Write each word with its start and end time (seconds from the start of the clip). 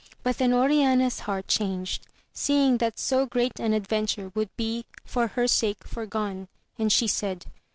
But 0.23 0.39
then 0.39 0.51
Oriana's 0.51 1.19
heart 1.29 1.47
changed, 1.47 2.07
seeing 2.33 2.79
that 2.79 2.97
so 2.97 3.27
great 3.27 3.59
an 3.59 3.71
adventure 3.71 4.31
would 4.33 4.49
be 4.57 4.83
for 5.05 5.27
her 5.27 5.45
sake 5.47 5.83
foregone, 5.85 6.47
and 6.79 6.91
she 6.91 7.05
said. 7.05 7.45